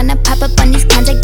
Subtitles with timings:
[0.00, 1.20] wanna pop up on these cons like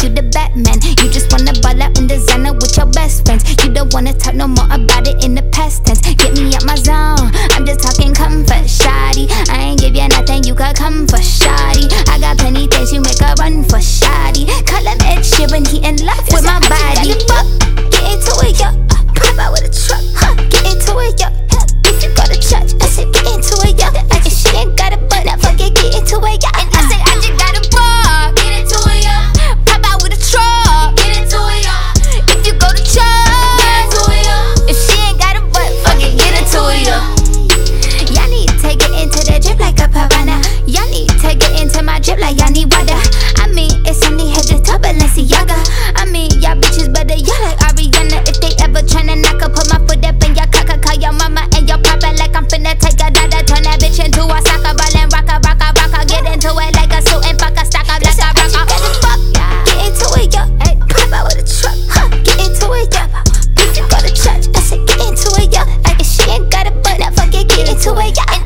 [68.15, 68.36] yeah.